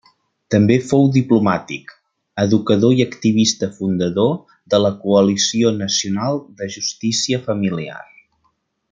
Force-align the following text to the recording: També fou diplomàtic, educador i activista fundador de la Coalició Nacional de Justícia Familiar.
També 0.53 0.75
fou 0.91 1.03
diplomàtic, 1.17 1.91
educador 2.43 2.95
i 2.99 3.03
activista 3.05 3.69
fundador 3.75 4.33
de 4.75 4.79
la 4.85 4.91
Coalició 5.03 5.73
Nacional 5.83 6.41
de 6.63 6.71
Justícia 6.77 7.43
Familiar. 7.51 8.01